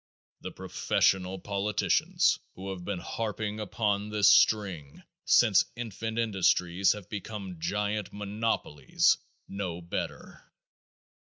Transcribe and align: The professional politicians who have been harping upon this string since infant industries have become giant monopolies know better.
The 0.41 0.49
professional 0.49 1.37
politicians 1.37 2.39
who 2.55 2.71
have 2.71 2.83
been 2.83 2.97
harping 2.97 3.59
upon 3.59 4.09
this 4.09 4.27
string 4.27 5.03
since 5.25 5.63
infant 5.75 6.17
industries 6.17 6.93
have 6.93 7.07
become 7.07 7.59
giant 7.59 8.11
monopolies 8.11 9.17
know 9.47 9.79
better. 9.79 10.51